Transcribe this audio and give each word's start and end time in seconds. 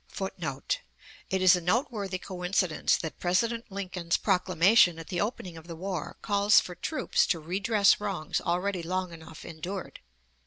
[Footnote: 0.07 0.79
It 1.29 1.43
is 1.43 1.55
a 1.55 1.61
noteworthy 1.61 2.17
coincidence 2.17 2.97
that 2.97 3.19
President 3.19 3.71
Lincoln's 3.71 4.17
proclamation 4.17 4.97
at 4.97 5.09
the 5.09 5.21
opening 5.21 5.57
of 5.57 5.67
the 5.67 5.75
war 5.75 6.17
calls 6.23 6.59
for 6.59 6.73
troops 6.73 7.27
"to 7.27 7.39
redress 7.39 7.99
wrongs 7.99 8.41
already 8.41 8.81
long 8.81 9.13
enough 9.13 9.45
endured." 9.45 9.99